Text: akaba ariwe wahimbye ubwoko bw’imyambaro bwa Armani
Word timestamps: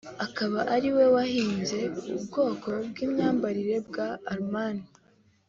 akaba 0.25 0.59
ariwe 0.75 1.05
wahimbye 1.15 1.81
ubwoko 2.17 2.69
bw’imyambaro 2.87 3.61
bwa 3.87 4.09
Armani 4.33 4.83